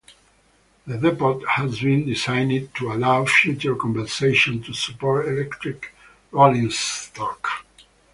The 0.87 0.97
depot 0.97 1.45
has 1.45 1.79
been 1.81 2.07
designed 2.07 2.73
to 2.73 2.91
allow 2.91 3.23
future 3.25 3.75
conversion 3.75 4.63
to 4.63 4.73
support 4.73 5.27
electric 5.27 5.93
rollingstock. 6.31 7.47